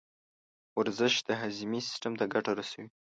ورزش 0.79 1.13
د 1.27 1.29
هاضمې 1.41 1.79
سیستم 1.87 2.13
ته 2.19 2.25
ګټه 2.33 2.51
رسوي. 2.59 2.87